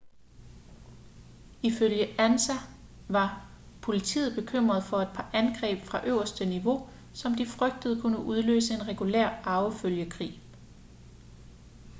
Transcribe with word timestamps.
ifølge 1.63 2.19
ansa 2.19 2.53
var 3.09 3.49
politiet 3.81 4.35
bekymret 4.35 4.83
for 4.83 4.97
et 4.97 5.11
par 5.15 5.29
angreb 5.33 5.83
fra 5.83 6.07
øverste 6.07 6.45
niveau 6.45 6.87
som 7.13 7.35
de 7.35 7.45
frygtede 7.45 8.01
kunne 8.01 8.17
udløse 8.19 8.73
en 8.73 8.87
regulær 8.87 9.27
arvefølgekrig 9.27 10.41